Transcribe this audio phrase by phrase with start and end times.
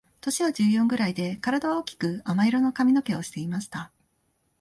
[0.19, 3.91] 年は十四ぐらいで、体は大きく亜麻色の髪の毛をしていました。